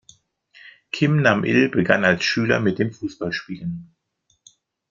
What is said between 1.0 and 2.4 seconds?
Nam-il begann als